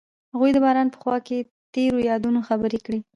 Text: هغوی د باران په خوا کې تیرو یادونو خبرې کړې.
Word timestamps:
هغوی 0.33 0.51
د 0.53 0.57
باران 0.65 0.87
په 0.91 0.97
خوا 1.01 1.17
کې 1.27 1.37
تیرو 1.73 1.99
یادونو 2.09 2.39
خبرې 2.47 2.79
کړې. 2.85 2.99